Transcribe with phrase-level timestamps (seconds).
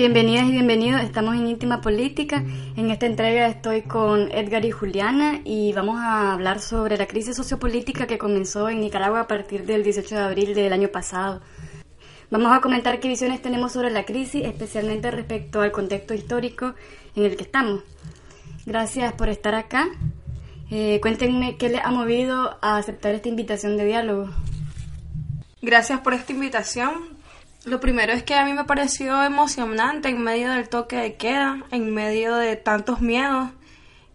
[0.00, 2.42] Bienvenidas y bienvenidos, estamos en Íntima Política.
[2.74, 7.36] En esta entrega estoy con Edgar y Juliana y vamos a hablar sobre la crisis
[7.36, 11.42] sociopolítica que comenzó en Nicaragua a partir del 18 de abril del año pasado.
[12.30, 16.74] Vamos a comentar qué visiones tenemos sobre la crisis, especialmente respecto al contexto histórico
[17.14, 17.82] en el que estamos.
[18.64, 19.86] Gracias por estar acá.
[20.70, 24.30] Eh, cuéntenme qué les ha movido a aceptar esta invitación de diálogo.
[25.60, 27.19] Gracias por esta invitación.
[27.66, 31.62] Lo primero es que a mí me pareció emocionante en medio del toque de queda,
[31.70, 33.50] en medio de tantos miedos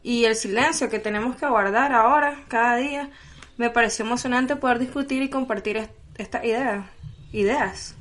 [0.02, 3.12] y el silencio que tenemos que guardar ahora, cada día.
[3.58, 5.88] Me pareció emocionante poder discutir y compartir
[6.18, 6.86] estas ideas.
[7.32, 7.96] ideas.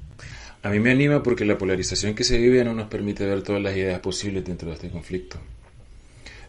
[0.62, 3.60] A mí me anima porque la polarización que se vive no nos permite ver todas
[3.60, 5.38] las ideas posibles dentro de este conflicto.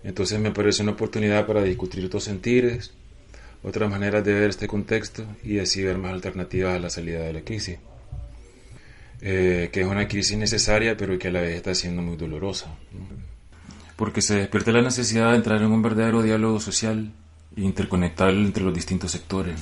[0.06, 2.94] Entonces me parece una oportunidad para discutir otros sentires,
[3.62, 7.34] otras maneras de ver este contexto y así ver más alternativas a la salida de
[7.34, 7.78] la crisis.
[9.28, 12.68] Eh, que es una crisis necesaria pero que a la vez está siendo muy dolorosa.
[13.96, 17.12] Porque se despierta la necesidad de entrar en un verdadero diálogo social
[17.58, 19.60] e interconectar entre los distintos sectores.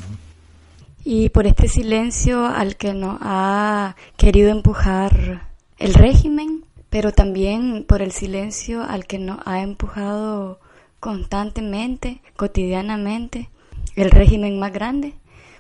[1.05, 5.47] Y por este silencio al que nos ha querido empujar
[5.77, 10.59] el régimen, pero también por el silencio al que nos ha empujado
[10.99, 13.49] constantemente, cotidianamente,
[13.95, 15.13] el régimen más grande.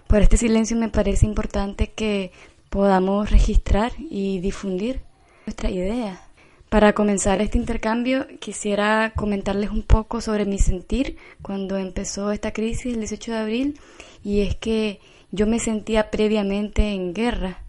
[0.07, 2.31] Por este silencio me parece importante que
[2.73, 5.01] podamos registrar y difundir
[5.45, 6.23] nuestra idea.
[6.69, 12.95] Para comenzar este intercambio quisiera comentarles un poco sobre mi sentir cuando empezó esta crisis
[12.95, 13.79] el 18 de abril
[14.23, 14.99] y es que
[15.29, 17.59] yo me sentía previamente en guerra.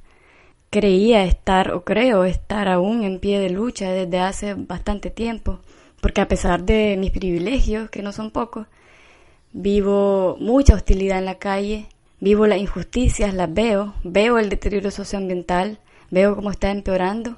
[0.70, 5.60] Creía estar o creo estar aún en pie de lucha desde hace bastante tiempo,
[6.00, 8.68] porque a pesar de mis privilegios, que no son pocos,
[9.52, 11.88] vivo mucha hostilidad en la calle,
[12.24, 15.78] Vivo las injusticias, las veo, veo el deterioro socioambiental,
[16.10, 17.36] veo cómo está empeorando.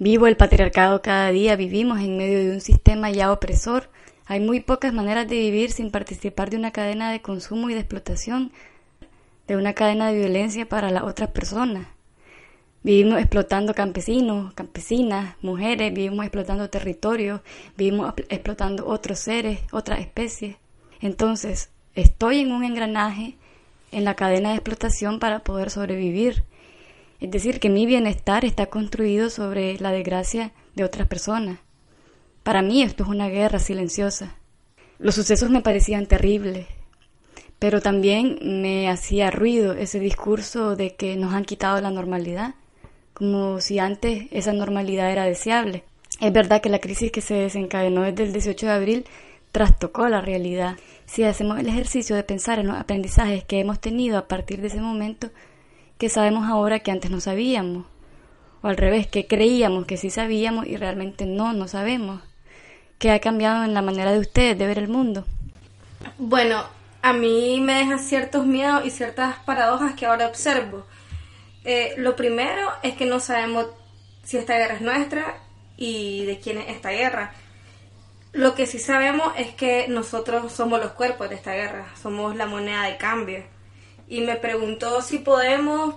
[0.00, 3.88] Vivo el patriarcado cada día, vivimos en medio de un sistema ya opresor.
[4.26, 7.78] Hay muy pocas maneras de vivir sin participar de una cadena de consumo y de
[7.78, 8.50] explotación,
[9.46, 11.86] de una cadena de violencia para las otras personas.
[12.82, 17.40] Vivimos explotando campesinos, campesinas, mujeres, vivimos explotando territorios,
[17.76, 20.56] vivimos explotando otros seres, otras especies.
[21.00, 23.36] Entonces, estoy en un engranaje
[23.92, 26.44] en la cadena de explotación para poder sobrevivir.
[27.20, 31.58] Es decir, que mi bienestar está construido sobre la desgracia de otras personas.
[32.42, 34.36] Para mí esto es una guerra silenciosa.
[34.98, 36.66] Los sucesos me parecían terribles,
[37.58, 42.54] pero también me hacía ruido ese discurso de que nos han quitado la normalidad,
[43.14, 45.84] como si antes esa normalidad era deseable.
[46.20, 49.04] Es verdad que la crisis que se desencadenó desde el 18 de abril
[49.52, 50.76] trastocó la realidad
[51.06, 54.68] si hacemos el ejercicio de pensar en los aprendizajes que hemos tenido a partir de
[54.68, 55.30] ese momento,
[55.96, 57.86] que sabemos ahora que antes no sabíamos,
[58.62, 62.20] o al revés, que creíamos que sí sabíamos y realmente no, no sabemos,
[62.98, 65.24] ¿Qué ha cambiado en la manera de ustedes de ver el mundo.
[66.18, 66.64] Bueno,
[67.00, 70.84] a mí me deja ciertos miedos y ciertas paradojas que ahora observo.
[71.64, 73.66] Eh, lo primero es que no sabemos
[74.24, 75.36] si esta guerra es nuestra
[75.76, 77.34] y de quién es esta guerra.
[78.38, 82.46] Lo que sí sabemos es que nosotros somos los cuerpos de esta guerra, somos la
[82.46, 83.42] moneda de cambio.
[84.06, 85.96] Y me preguntó si podemos,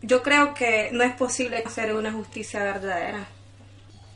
[0.00, 3.26] yo creo que no es posible hacer una justicia verdadera.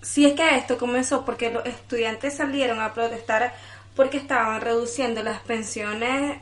[0.01, 3.53] Si es que esto comenzó porque los estudiantes salieron a protestar
[3.97, 6.39] porque estaban reduciendo las pensiones,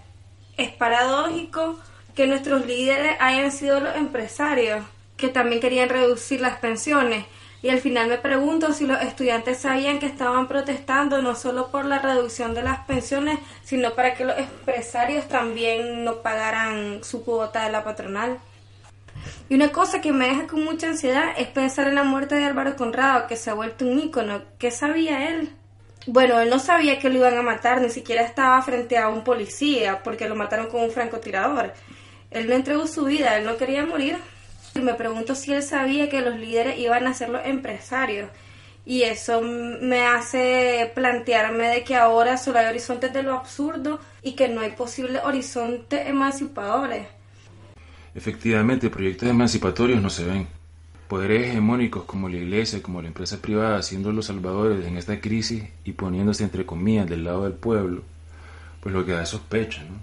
[0.59, 1.81] es paradójico
[2.15, 4.85] que nuestros líderes hayan sido los empresarios
[5.17, 7.25] que también querían reducir las pensiones
[7.65, 11.87] y al final me pregunto si los estudiantes sabían que estaban protestando no solo por
[11.87, 17.65] la reducción de las pensiones, sino para que los empresarios también no pagaran su cuota
[17.65, 18.37] de la patronal.
[19.49, 22.45] Y una cosa que me deja con mucha ansiedad es pensar en la muerte de
[22.45, 24.43] Álvaro Conrado, que se ha vuelto un ícono.
[24.59, 25.49] ¿Qué sabía él?
[26.07, 29.25] Bueno, él no sabía que lo iban a matar, ni siquiera estaba frente a un
[29.25, 31.73] policía, porque lo mataron con un francotirador.
[32.31, 34.19] Él no entregó su vida, él no quería morir.
[34.75, 38.29] Y me pregunto si él sabía que los líderes iban a ser los empresarios.
[38.87, 44.33] Y eso me hace plantearme de que ahora solo hay horizontes de lo absurdo y
[44.33, 47.07] que no hay posibles horizontes emancipadores.
[48.15, 50.47] Efectivamente, proyectos emancipatorios no se ven.
[51.09, 55.65] Poderes hegemónicos como la iglesia, como la empresa privada, siendo los salvadores en esta crisis
[55.85, 58.03] y poniéndose entre comillas del lado del pueblo,
[58.81, 59.97] pues lo que da sospecha, ¿no?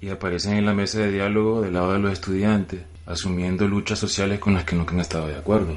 [0.00, 4.38] Y aparecen en la mesa de diálogo del lado de los estudiantes, asumiendo luchas sociales
[4.38, 5.74] con las que nunca han estado de acuerdo.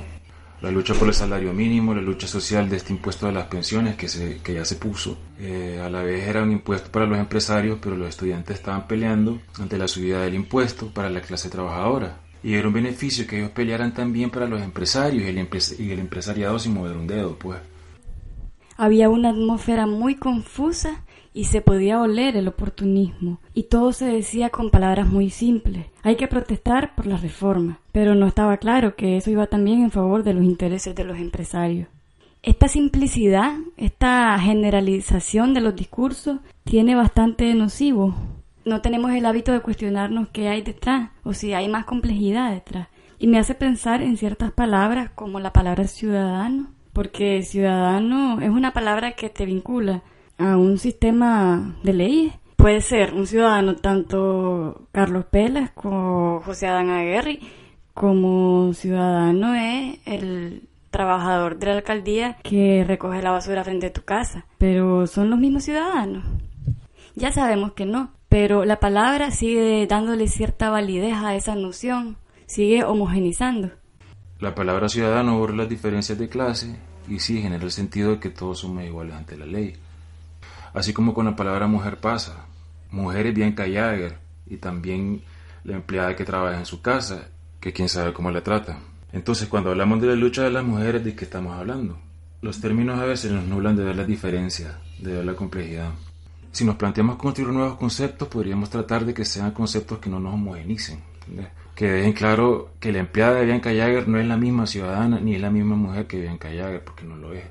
[0.62, 3.95] La lucha por el salario mínimo, la lucha social de este impuesto de las pensiones
[3.95, 5.18] que, ya se puso.
[5.39, 9.42] Eh, a la vez era un impuesto para los empresarios, pero los estudiantes estaban peleando
[9.60, 12.19] ante la subida del impuesto para la clase trabajadora.
[12.44, 15.48] Y era un beneficio que ellos pelearan también para los empresarios y el,
[15.80, 17.60] y el empresariado sin mover un dedo, pues.
[18.77, 24.50] Había una atmósfera muy confusa y se podía oler el oportunismo, y todo se decía
[24.50, 25.88] con palabras muy simples.
[26.04, 29.92] Hay que protestar por la reforma, pero no estaba claro que eso iba también en
[29.92, 31.88] favor de los intereses de los empresarios.
[32.44, 38.16] Esta simplicidad, esta generalización de los discursos, tiene bastante nocivo.
[38.66, 42.88] No tenemos el hábito de cuestionarnos qué hay detrás o si hay más complejidad detrás.
[43.19, 48.74] Y me hace pensar en ciertas palabras como la palabra ciudadano, porque ciudadano es una
[48.74, 50.01] palabra que te vincula
[50.41, 52.33] a un sistema de leyes.
[52.55, 57.39] Puede ser un ciudadano tanto Carlos Pelas como José Adán Aguirre,
[57.93, 64.03] como ciudadano es el trabajador de la alcaldía que recoge la basura frente a tu
[64.03, 64.45] casa.
[64.57, 66.23] Pero son los mismos ciudadanos.
[67.15, 72.83] Ya sabemos que no, pero la palabra sigue dándole cierta validez a esa noción, sigue
[72.83, 73.71] homogenizando.
[74.39, 76.75] La palabra ciudadano borra las diferencias de clase
[77.07, 79.75] y sí genera el sentido de que todos somos iguales ante la ley.
[80.73, 82.45] Así como con la palabra mujer pasa.
[82.91, 85.21] Mujer es bien Yager y también
[85.63, 87.29] la empleada que trabaja en su casa,
[87.59, 88.79] que quién sabe cómo la trata.
[89.13, 91.97] Entonces, cuando hablamos de la lucha de las mujeres, ¿de qué estamos hablando?
[92.41, 95.91] Los términos a veces nos nublan de ver las diferencias, de ver la complejidad.
[96.51, 100.33] Si nos planteamos construir nuevos conceptos, podríamos tratar de que sean conceptos que no nos
[100.33, 101.00] homogenicen.
[101.75, 105.35] Que dejen claro que la empleada de Bianca Jagger no es la misma ciudadana ni
[105.35, 107.44] es la misma mujer que Bianca Jagger, porque no lo es.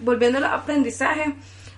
[0.00, 1.34] Volviendo al aprendizaje,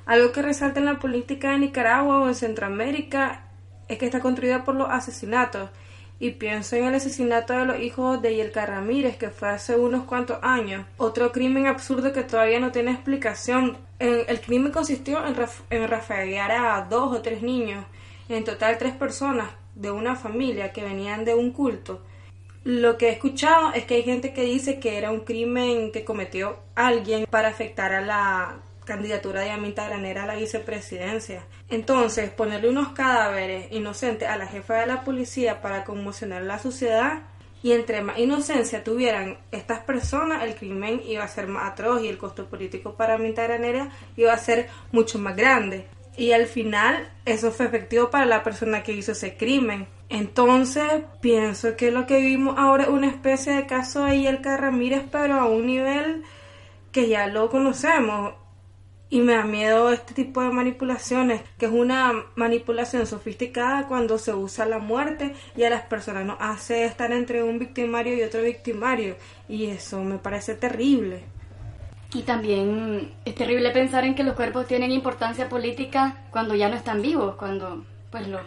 [0.06, 3.44] algo que resalta en la política de Nicaragua o en Centroamérica
[3.88, 5.70] es que está construida por los asesinatos.
[6.18, 10.04] Y pienso en el asesinato de los hijos de Yelka Ramírez, que fue hace unos
[10.04, 10.86] cuantos años.
[10.96, 13.76] Otro crimen absurdo que todavía no tiene explicación.
[13.98, 15.34] El crimen consistió en,
[15.70, 17.84] en rafaguear a dos o tres niños,
[18.28, 22.02] en total tres personas de una familia que venían de un culto.
[22.62, 26.04] Lo que he escuchado es que hay gente que dice que era un crimen que
[26.04, 31.44] cometió alguien para afectar a la candidatura de Amita Granera a la vicepresidencia.
[31.68, 36.58] Entonces, ponerle unos cadáveres inocentes a la jefa de la policía para conmocionar a la
[36.58, 37.22] sociedad
[37.62, 42.08] y entre más inocencia tuvieran estas personas, el crimen iba a ser más atroz y
[42.08, 45.86] el costo político para Amita Granera iba a ser mucho más grande.
[46.16, 49.86] Y al final eso fue efectivo para la persona que hizo ese crimen.
[50.08, 55.04] Entonces pienso que lo que vimos ahora es una especie de caso de Yelka Ramírez,
[55.10, 56.24] pero a un nivel
[56.90, 58.34] que ya lo conocemos
[59.12, 64.32] y me da miedo este tipo de manipulaciones, que es una manipulación sofisticada cuando se
[64.32, 68.40] usa la muerte y a las personas nos hace estar entre un victimario y otro
[68.40, 69.16] victimario.
[69.50, 71.24] Y eso me parece terrible.
[72.14, 76.76] Y también es terrible pensar en que los cuerpos tienen importancia política cuando ya no
[76.76, 78.40] están vivos, cuando pues lo,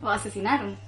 [0.00, 0.78] lo asesinaron.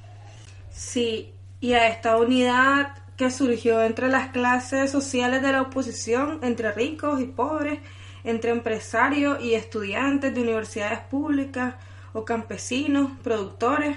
[0.72, 6.72] Sí, y a esta unidad que surgió entre las clases sociales de la oposición, entre
[6.72, 7.80] ricos y pobres,
[8.24, 11.74] entre empresarios y estudiantes de universidades públicas
[12.12, 13.96] o campesinos, productores,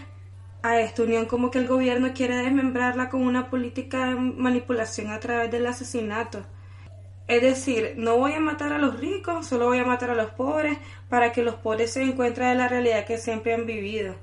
[0.63, 5.19] a esta unión como que el gobierno quiere desmembrarla con una política de manipulación a
[5.19, 6.45] través del asesinato.
[7.27, 10.31] Es decir, no voy a matar a los ricos, solo voy a matar a los
[10.31, 10.77] pobres
[11.09, 14.15] para que los pobres se encuentren en la realidad que siempre han vivido.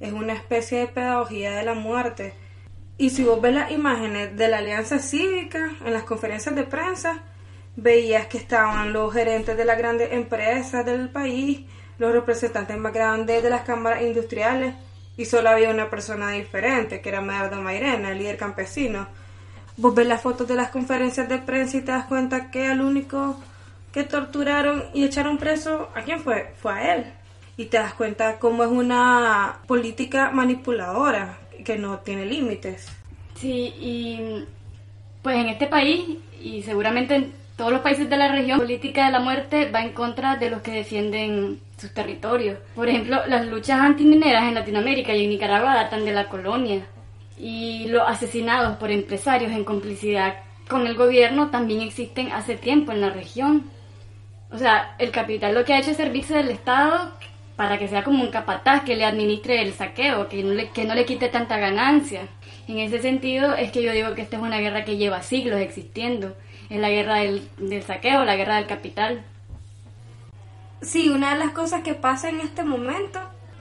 [0.00, 2.34] Es una especie de pedagogía de la muerte.
[2.98, 7.22] Y si vos ves las imágenes de la Alianza Cívica en las conferencias de prensa,
[7.76, 11.60] veías que estaban los gerentes de las grandes empresas del país,
[11.98, 14.74] los representantes más grandes de las cámaras industriales,
[15.16, 19.06] y solo había una persona diferente, que era Medardo Mairena, el líder campesino.
[19.78, 22.80] Vos ves las fotos de las conferencias de prensa y te das cuenta que el
[22.80, 23.38] único
[23.92, 26.52] que torturaron y echaron preso, ¿a quién fue?
[26.60, 27.12] Fue a él.
[27.56, 32.88] Y te das cuenta cómo es una política manipuladora, que no tiene límites.
[33.34, 34.44] Sí, y
[35.22, 39.12] pues en este país, y seguramente todos los países de la región, la política de
[39.12, 42.58] la muerte va en contra de los que defienden sus territorios.
[42.74, 46.86] Por ejemplo, las luchas antimineras en Latinoamérica y en Nicaragua datan de la colonia.
[47.38, 50.34] Y los asesinados por empresarios en complicidad
[50.68, 53.70] con el gobierno también existen hace tiempo en la región.
[54.50, 57.12] O sea, el capital lo que ha hecho es servirse del Estado
[57.56, 60.84] para que sea como un capataz que le administre el saqueo, que no le, que
[60.84, 62.28] no le quite tanta ganancia.
[62.68, 65.60] En ese sentido es que yo digo que esta es una guerra que lleva siglos
[65.60, 66.36] existiendo
[66.68, 69.24] es la guerra del, del saqueo, la guerra del capital.
[70.82, 73.20] Sí, una de las cosas que pasa en este momento,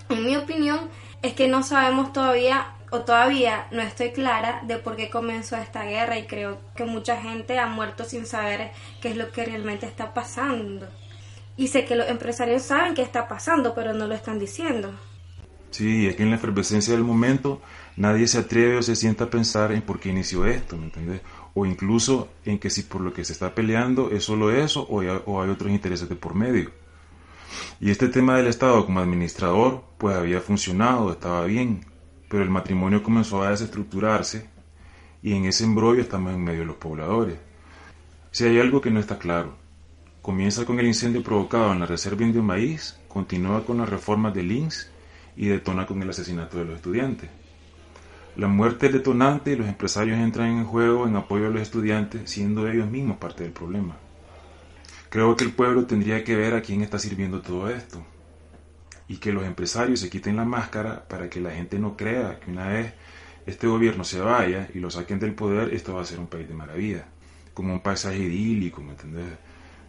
[0.09, 0.89] en mi opinión,
[1.21, 5.83] es que no sabemos todavía o todavía no estoy clara de por qué comenzó esta
[5.83, 8.71] guerra y creo que mucha gente ha muerto sin saber
[9.01, 10.87] qué es lo que realmente está pasando.
[11.57, 14.93] Y sé que los empresarios saben qué está pasando, pero no lo están diciendo.
[15.71, 17.61] Sí, es que en la efervescencia del momento
[17.97, 21.21] nadie se atreve o se sienta a pensar en por qué inició esto, ¿me entiendes?
[21.55, 24.99] O incluso en que si por lo que se está peleando es solo eso o
[24.99, 26.69] hay, otros intereses de por medio.
[27.79, 31.85] Y este tema del Estado como administrador, pues había funcionado, estaba bien,
[32.29, 34.49] pero el matrimonio comenzó a desestructurarse
[35.23, 37.37] y en ese embrollo estamos en medio de los pobladores.
[38.31, 39.55] Si hay algo que no está claro,
[40.21, 44.43] comienza con el incendio provocado en la Reserva Indio Maíz, continúa con las reformas de
[44.43, 44.91] Links
[45.37, 47.29] y detona con el asesinato de los estudiantes.
[48.35, 52.29] La muerte del detonante y los empresarios entran en juego en apoyo a los estudiantes,
[52.29, 53.95] siendo ellos mismos parte del problema.
[55.09, 58.03] Creo que el pueblo tendría que ver a quién está sirviendo todo esto
[59.07, 62.51] y que los empresarios se quiten la máscara para que la gente no crea que
[62.51, 62.93] una vez
[63.45, 66.47] este gobierno se vaya y lo saquen del poder, esto va a ser un país
[66.47, 67.05] de maravilla,
[67.53, 69.37] como un paisaje idílico, ¿me entendés?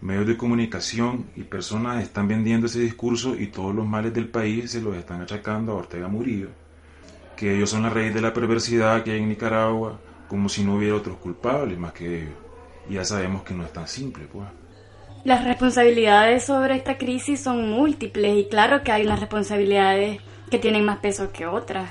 [0.00, 4.70] medios de comunicación y personas están vendiendo ese discurso y todos los males del país
[4.70, 6.50] se los están achacando a Ortega Murillo,
[7.36, 10.76] que ellos son la raíz de la perversidad que hay en Nicaragua, como si no
[10.76, 12.34] hubiera otros culpables más que ellos.
[12.88, 14.46] Y ya sabemos que no es tan simple, pues.
[15.24, 20.84] Las responsabilidades sobre esta crisis son múltiples y claro que hay unas responsabilidades que tienen
[20.84, 21.90] más peso que otras.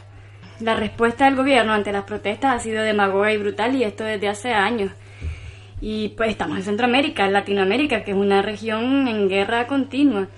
[0.62, 4.30] La respuesta del gobierno ante las protestas ha sido demagoga y brutal y esto desde
[4.30, 4.92] hace años.
[5.82, 10.30] Y pues estamos en Centroamérica, en Latinoamérica, que es una región en guerra continua.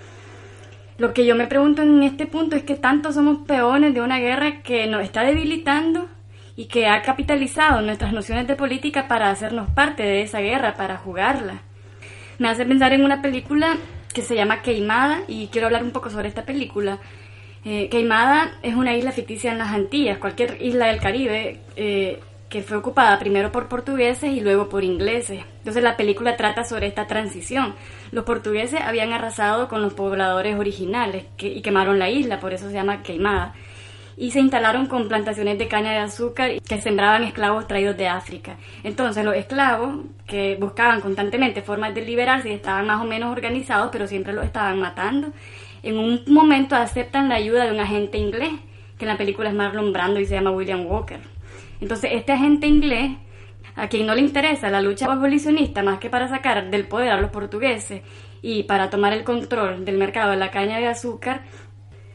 [0.97, 4.19] Lo que yo me pregunto en este punto es que tanto somos peones de una
[4.19, 6.07] guerra que nos está debilitando
[6.55, 10.97] y que ha capitalizado nuestras nociones de política para hacernos parte de esa guerra, para
[10.97, 11.61] jugarla.
[12.39, 13.77] Me hace pensar en una película
[14.11, 16.97] que se llama Queimada y quiero hablar un poco sobre esta película.
[17.63, 21.59] Eh, Queimada es una isla ficticia en las Antillas, cualquier isla del Caribe.
[21.75, 25.43] Eh, que fue ocupada primero por portugueses y luego por ingleses.
[25.59, 27.75] Entonces la película trata sobre esta transición.
[28.11, 32.73] Los portugueses habían arrasado con los pobladores originales y quemaron la isla, por eso se
[32.73, 33.53] llama queimada.
[34.15, 38.55] Y se instalaron con plantaciones de caña de azúcar que sembraban esclavos traídos de África.
[38.83, 43.89] Entonces los esclavos, que buscaban constantemente formas de liberarse y estaban más o menos organizados,
[43.91, 45.33] pero siempre los estaban matando,
[45.83, 48.53] en un momento aceptan la ayuda de un agente inglés,
[48.97, 51.36] que en la película es Marlon Brando y se llama William Walker
[51.79, 53.11] entonces, este agente inglés,
[53.75, 57.21] a quien no le interesa la lucha abolicionista más que para sacar del poder a
[57.21, 58.01] los portugueses
[58.41, 61.43] y para tomar el control del mercado de la caña de azúcar,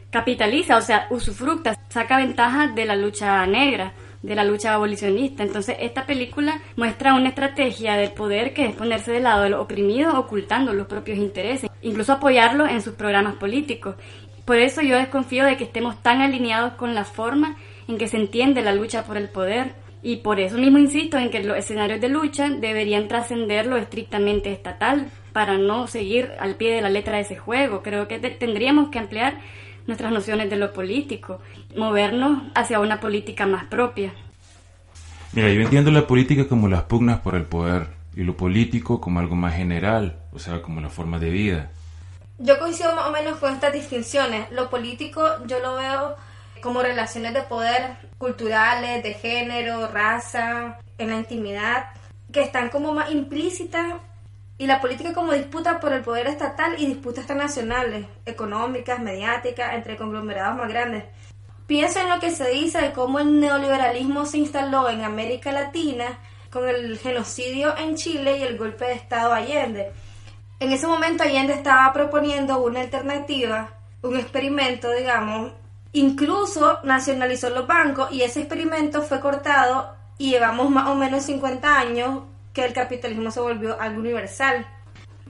[0.09, 5.43] capitaliza, o sea, usufructa, saca ventaja de la lucha negra, de la lucha abolicionista.
[5.43, 9.61] Entonces, esta película muestra una estrategia del poder que es ponerse del lado de los
[9.61, 13.95] oprimidos, ocultando los propios intereses, incluso apoyarlos en sus programas políticos.
[14.45, 18.17] Por eso yo desconfío de que estemos tan alineados con la forma en que se
[18.17, 19.75] entiende la lucha por el poder.
[20.01, 24.51] Y por eso mismo insisto en que los escenarios de lucha deberían trascender lo estrictamente
[24.51, 27.81] estatal para no seguir al pie de la letra de ese juego.
[27.83, 29.39] Creo que tendríamos que ampliar
[29.87, 31.39] nuestras nociones de lo político,
[31.75, 34.13] movernos hacia una política más propia.
[35.33, 39.19] Mira, yo entiendo la política como las pugnas por el poder y lo político como
[39.19, 41.71] algo más general, o sea, como la forma de vida.
[42.37, 44.51] Yo coincido más o menos con estas distinciones.
[44.51, 46.15] Lo político yo lo veo
[46.63, 51.89] como relaciones de poder culturales, de género, raza, en la intimidad,
[52.31, 53.95] que están como más implícitas
[54.57, 59.97] y la política como disputa por el poder estatal y disputas internacionales, económicas, mediáticas, entre
[59.97, 61.03] conglomerados más grandes.
[61.67, 66.17] Pienso en lo que se dice de cómo el neoliberalismo se instaló en América Latina
[66.49, 69.91] con el genocidio en Chile y el golpe de Estado Allende.
[70.61, 75.51] En ese momento Allende estaba proponiendo una alternativa, un experimento, digamos,
[75.93, 81.77] Incluso nacionalizó los bancos y ese experimento fue cortado y llevamos más o menos 50
[81.79, 84.67] años que el capitalismo se volvió algo universal.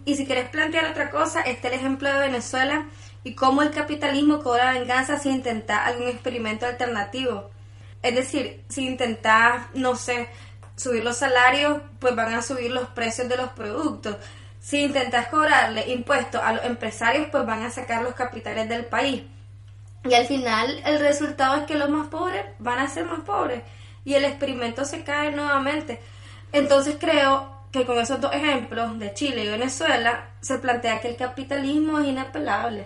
[0.06, 2.86] Y si quieres plantear otra cosa, este es el ejemplo de Venezuela
[3.24, 7.50] y cómo el capitalismo cobra venganza si intenta algún experimento alternativo.
[8.02, 10.30] Es decir, si intentas, no sé,
[10.76, 14.18] subir los salarios, pues van a subir los precios de los productos.
[14.60, 19.24] Si intentas cobrarle impuestos a los empresarios, pues van a sacar los capitales del país.
[20.06, 23.62] Y al final el resultado es que los más pobres van a ser más pobres
[24.04, 26.00] y el experimento se cae nuevamente.
[26.52, 31.16] Entonces creo que con esos dos ejemplos de Chile y Venezuela se plantea que el
[31.16, 32.86] capitalismo es inapelable.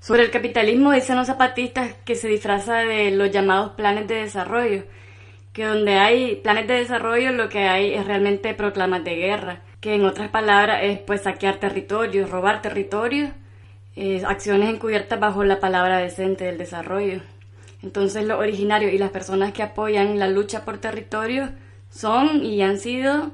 [0.00, 4.84] Sobre el capitalismo dicen los zapatistas que se disfraza de los llamados planes de desarrollo,
[5.52, 9.94] que donde hay planes de desarrollo lo que hay es realmente proclamas de guerra, que
[9.94, 13.30] en otras palabras es pues saquear territorios, robar territorios
[13.96, 17.20] eh, acciones encubiertas bajo la palabra decente del desarrollo.
[17.82, 21.50] Entonces los originarios y las personas que apoyan la lucha por territorio
[21.90, 23.32] son y han sido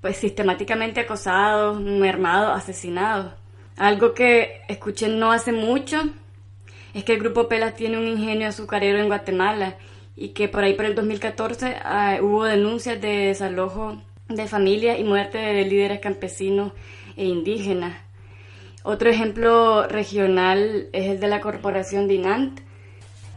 [0.00, 3.32] pues sistemáticamente acosados, mermados, asesinados.
[3.76, 6.02] Algo que escuché no hace mucho
[6.94, 9.76] es que el grupo Pelas tiene un ingenio azucarero en Guatemala
[10.16, 15.04] y que por ahí por el 2014 ah, hubo denuncias de desalojo de familias y
[15.04, 16.72] muerte de líderes campesinos
[17.16, 18.07] e indígenas.
[18.84, 22.60] Otro ejemplo regional es el de la corporación Dinant,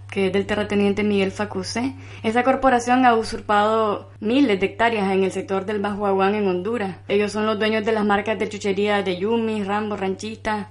[0.09, 1.95] que es del terrateniente Miguel Facusé.
[2.21, 6.97] Esa corporación ha usurpado miles de hectáreas en el sector del Bajo Aguán en Honduras.
[7.07, 10.69] Ellos son los dueños de las marcas de chuchería de Yumi, Rambo, Ranchita,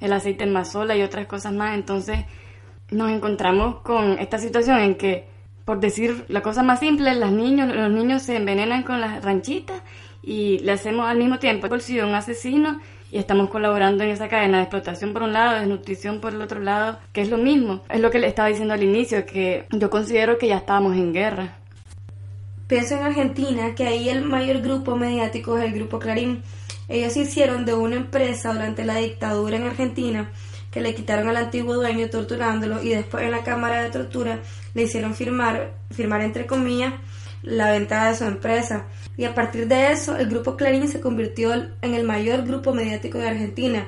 [0.00, 1.74] el aceite en Mazola y otras cosas más.
[1.74, 2.18] Entonces
[2.90, 5.28] nos encontramos con esta situación en que,
[5.64, 9.80] por decir la cosa más simple, los niños, los niños se envenenan con las ranchitas
[10.22, 14.58] y le hacemos al mismo tiempo el un asesino y estamos colaborando en esa cadena
[14.58, 17.82] de explotación por un lado, de desnutrición por el otro lado, que es lo mismo.
[17.88, 21.12] Es lo que le estaba diciendo al inicio, que yo considero que ya estábamos en
[21.12, 21.56] guerra.
[22.68, 26.42] Pienso en Argentina, que ahí el mayor grupo mediático es el grupo Clarín.
[26.88, 30.30] Ellos se hicieron de una empresa durante la dictadura en Argentina
[30.70, 34.38] que le quitaron al antiguo dueño torturándolo y después en la cámara de tortura
[34.74, 36.94] le hicieron firmar, firmar entre comillas,
[37.42, 38.84] la venta de su empresa.
[39.16, 43.18] Y a partir de eso, el grupo Clarín se convirtió en el mayor grupo mediático
[43.18, 43.86] de Argentina.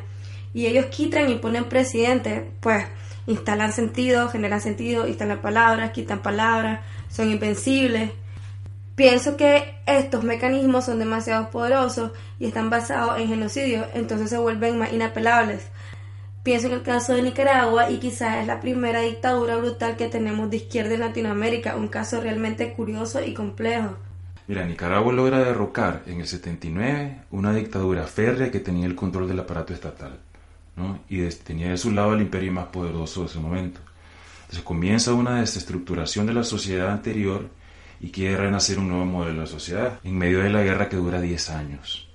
[0.55, 2.85] Y ellos quitan y ponen presidente, pues
[3.27, 8.11] instalan sentido, generan sentido, instalan palabras, quitan palabras, son invencibles.
[8.95, 14.79] Pienso que estos mecanismos son demasiado poderosos y están basados en genocidio, entonces se vuelven
[14.79, 15.72] más inapelables.
[16.43, 20.51] Pienso en el caso de Nicaragua y quizás es la primera dictadura brutal que tenemos
[20.51, 23.97] de izquierda en Latinoamérica, un caso realmente curioso y complejo.
[24.49, 29.39] Mira, Nicaragua logra derrocar en el 79 una dictadura férrea que tenía el control del
[29.39, 30.19] aparato estatal
[30.75, 30.99] ¿no?
[31.09, 33.81] y tenía de su lado el imperio más poderoso de ese momento.
[34.41, 37.51] Entonces comienza una desestructuración de la sociedad anterior
[38.01, 41.21] y quiere renacer un nuevo modelo de sociedad en medio de la guerra que dura
[41.21, 42.09] 10 años.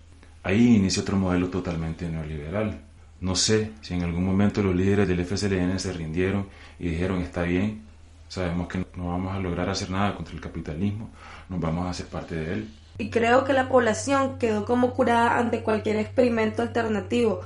[0.43, 2.87] Ahí inicia otro modelo totalmente neoliberal
[3.19, 6.47] no sé si en algún momento los líderes del FSLN se rindieron
[6.79, 7.83] y dijeron está bien,
[8.27, 11.09] sabemos que no vamos a lograr hacer nada contra el capitalismo,
[11.49, 12.69] nos vamos a hacer parte de él.
[12.99, 17.41] Y creo que la población quedó como curada ante cualquier experimento alternativo,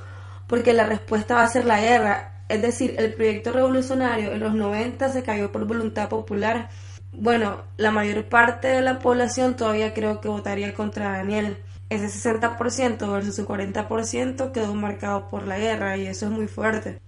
[0.46, 2.42] porque la respuesta va a ser la guerra.
[2.48, 6.70] Es decir, el proyecto revolucionario en los 90 se cayó por voluntad popular.
[7.12, 11.58] Bueno, la mayor parte de la población todavía creo que votaría contra Daniel
[11.94, 16.98] ese 60% versus su 40% quedó marcado por la guerra y eso es muy fuerte.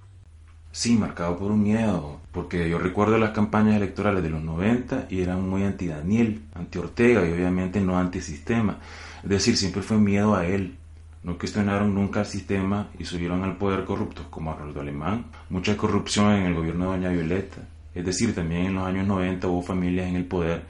[0.73, 5.23] Sí, marcado por un miedo, porque yo recuerdo las campañas electorales de los 90 y
[5.23, 8.81] eran muy anti-Daniel, anti-Ortega y obviamente no anti-sistema.
[9.23, 10.77] Es decir, siempre fue miedo a él.
[11.23, 15.27] No cuestionaron nunca el sistema y subieron al poder corruptos como Arnoldo Alemán.
[15.49, 17.63] Mucha corrupción en el gobierno de Doña Violeta.
[17.95, 20.65] Es decir, también en los años 90 hubo familias en el poder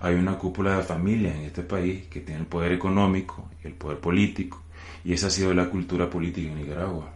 [0.00, 3.74] hay una cúpula de familias en este país que tiene el poder económico y el
[3.74, 4.62] poder político,
[5.04, 7.10] y esa ha sido la cultura política en Nicaragua.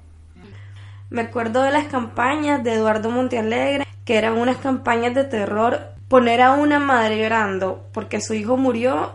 [1.11, 5.81] Me acuerdo de las campañas de Eduardo Montealegre, que eran unas campañas de terror.
[6.09, 9.13] Poner a una madre llorando porque su hijo murió,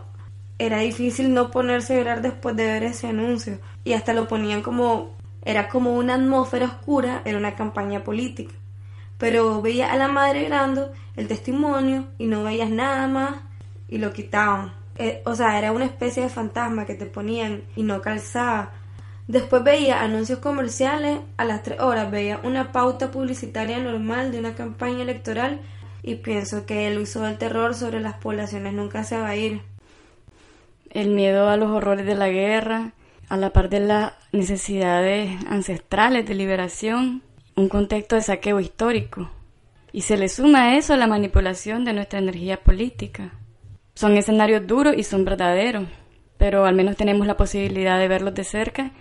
[0.58, 3.60] era difícil no ponerse a llorar después de ver ese anuncio.
[3.84, 8.54] Y hasta lo ponían como, era como una atmósfera oscura, era una campaña política.
[9.18, 13.49] Pero veía a la madre llorando, el testimonio, y no veías nada más
[13.90, 14.74] y lo quitaban.
[14.98, 18.74] Eh, o sea, era una especie de fantasma que te ponían y no calzaba.
[19.28, 24.56] Después veía anuncios comerciales, a las tres horas veía una pauta publicitaria normal de una
[24.56, 25.62] campaña electoral
[26.02, 29.62] y pienso que el uso del terror sobre las poblaciones nunca se va a ir.
[30.90, 32.94] El miedo a los horrores de la guerra,
[33.30, 37.22] a la par de las necesidades ancestrales de liberación,
[37.56, 39.30] un contexto de saqueo histórico.
[39.92, 43.32] Y se le suma a eso la manipulación de nuestra energía política.
[44.00, 45.84] Son escenarios duros y son verdaderos,
[46.38, 48.92] pero al menos tenemos la posibilidad de verlos de cerca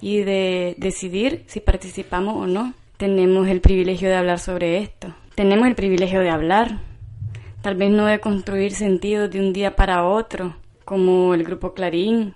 [0.00, 2.72] y de decidir si participamos o no.
[2.96, 5.14] Tenemos el privilegio de hablar sobre esto.
[5.34, 6.80] Tenemos el privilegio de hablar.
[7.60, 12.34] Tal vez no de construir sentidos de un día para otro, como el grupo Clarín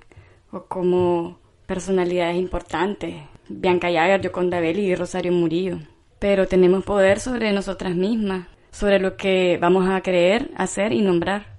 [0.53, 3.15] o como personalidades importantes,
[3.49, 5.79] Bianca Yagar, Yoconda Belli y Rosario Murillo.
[6.19, 11.50] Pero tenemos poder sobre nosotras mismas, sobre lo que vamos a creer, hacer y nombrar.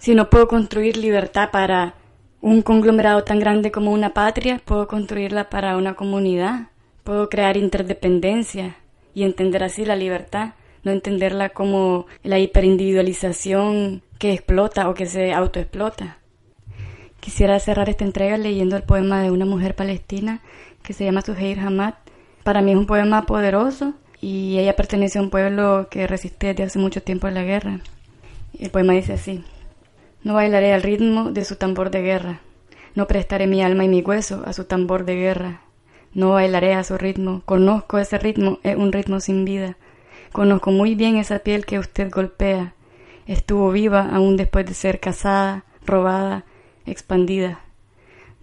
[0.00, 1.92] Si no puedo construir libertad para
[2.40, 6.68] un conglomerado tan grande como una patria, puedo construirla para una comunidad,
[7.04, 8.76] puedo crear interdependencia
[9.12, 15.34] y entender así la libertad, no entenderla como la hiperindividualización que explota o que se
[15.34, 16.16] autoexplota.
[17.20, 20.40] Quisiera cerrar esta entrega leyendo el poema de una mujer palestina
[20.82, 21.92] que se llama Suheir Hamad.
[22.42, 26.62] Para mí es un poema poderoso y ella pertenece a un pueblo que resiste desde
[26.62, 27.80] hace mucho tiempo a la guerra.
[28.58, 29.44] El poema dice así.
[30.22, 32.40] No bailaré al ritmo de su tambor de guerra.
[32.94, 35.62] No prestaré mi alma y mi hueso a su tambor de guerra.
[36.12, 37.42] No bailaré a su ritmo.
[37.46, 39.76] Conozco ese ritmo, es un ritmo sin vida.
[40.32, 42.74] Conozco muy bien esa piel que usted golpea.
[43.26, 46.44] Estuvo viva aún después de ser casada, robada,
[46.84, 47.60] expandida.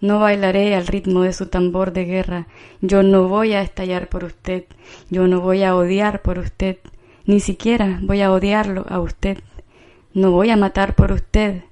[0.00, 2.46] No bailaré al ritmo de su tambor de guerra.
[2.80, 4.64] Yo no voy a estallar por usted.
[5.10, 6.78] Yo no voy a odiar por usted.
[7.24, 9.38] Ni siquiera voy a odiarlo a usted.
[10.14, 11.64] No voy a matar por usted.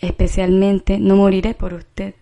[0.00, 2.14] Especialmente no moriré por usted.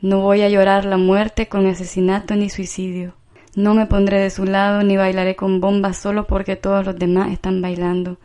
[0.00, 3.14] No voy a llorar la muerte con asesinato ni suicidio.
[3.54, 7.30] No me pondré de su lado ni bailaré con bombas solo porque todos los demás
[7.30, 8.18] están bailando.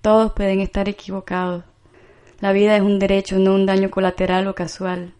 [0.00, 1.64] Todos pueden estar equivocados.
[2.40, 5.14] La vida es un derecho, no un daño colateral o casual.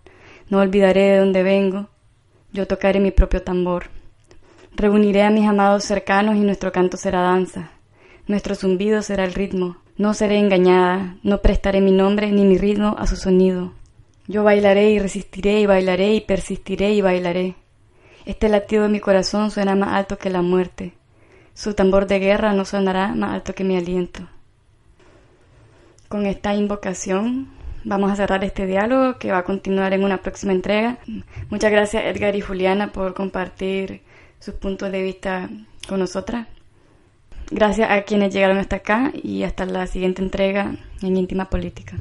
[0.50, 1.88] No olvidaré de dónde vengo.
[2.52, 3.86] Yo tocaré mi propio tambor.
[4.74, 7.70] Reuniré a mis amados cercanos y nuestro canto será danza.
[8.26, 9.76] Nuestro zumbido será el ritmo.
[9.96, 13.72] No seré engañada, no prestaré mi nombre ni mi ritmo a su sonido.
[14.26, 17.54] Yo bailaré y resistiré y bailaré y persistiré y bailaré.
[18.26, 20.94] Este latido de mi corazón suena más alto que la muerte.
[21.54, 24.26] Su tambor de guerra no sonará más alto que mi aliento.
[26.09, 27.50] Con esta invocación
[27.85, 30.98] vamos a cerrar este diálogo que va a continuar en una próxima entrega.
[31.50, 34.02] Muchas gracias Edgar y Juliana por compartir
[34.40, 35.48] sus puntos de vista
[35.87, 36.48] con nosotras.
[37.50, 41.96] Gracias a quienes llegaron hasta acá y hasta la siguiente entrega en Íntima Política.